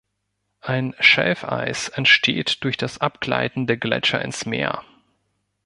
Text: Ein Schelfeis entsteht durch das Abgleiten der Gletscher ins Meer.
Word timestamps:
Ein 0.61 0.95
Schelfeis 0.99 1.89
entsteht 1.89 2.63
durch 2.63 2.75
das 2.75 2.97
Abgleiten 2.97 3.67
der 3.67 3.77
Gletscher 3.77 4.19
ins 4.23 4.47
Meer. 4.47 4.83